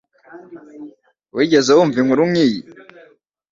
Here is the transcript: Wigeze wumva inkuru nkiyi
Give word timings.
Wigeze 1.35 1.71
wumva 1.75 1.97
inkuru 2.01 2.23
nkiyi 2.31 2.61